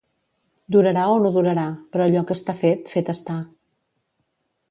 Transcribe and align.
Durarà 0.75 1.03
o 1.15 1.17
no 1.23 1.31
durarà, 1.35 1.65
però 1.95 2.07
allò 2.07 2.25
que 2.31 2.37
està 2.39 2.57
fet, 2.63 2.89
fet 2.97 3.11
està. 3.15 3.39